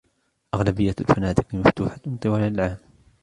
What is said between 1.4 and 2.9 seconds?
مفتوحة طوال العام.